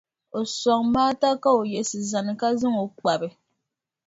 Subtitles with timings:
[0.37, 3.29] O sɔŋ Maata ka o yiɣisi zani, ka zaŋ o n-kpabi.